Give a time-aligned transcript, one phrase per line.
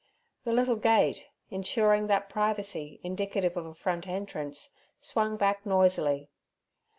[0.45, 6.27] The little gate insuring that privacy indicative of a front entrance swung back noisily.